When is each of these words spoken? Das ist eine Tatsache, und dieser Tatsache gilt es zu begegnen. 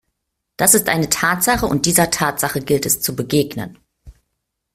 Das 0.57 0.73
ist 0.73 0.89
eine 0.89 1.09
Tatsache, 1.09 1.67
und 1.67 1.85
dieser 1.85 2.09
Tatsache 2.09 2.59
gilt 2.59 2.87
es 2.87 3.01
zu 3.01 3.15
begegnen. 3.15 3.77